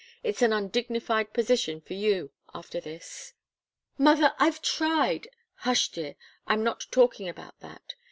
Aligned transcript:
It's 0.23 0.41
an 0.41 0.51
undignified 0.51 1.31
position 1.31 1.79
for 1.79 1.93
you, 1.93 2.31
after 2.55 2.79
this." 2.81 3.33
"Mother 3.99 4.33
I've 4.39 4.59
tried" 4.59 5.27
"Hush, 5.57 5.89
dear! 5.89 6.15
I'm 6.47 6.63
not 6.63 6.87
talking 6.89 7.29
about 7.29 7.59
that. 7.59 7.93